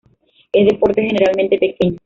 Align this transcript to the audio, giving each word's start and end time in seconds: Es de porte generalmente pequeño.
Es 0.51 0.67
de 0.67 0.77
porte 0.79 1.03
generalmente 1.03 1.59
pequeño. 1.59 1.99